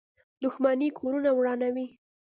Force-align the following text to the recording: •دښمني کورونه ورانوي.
•دښمني 0.43 0.89
کورونه 0.99 1.29
ورانوي. 1.33 1.87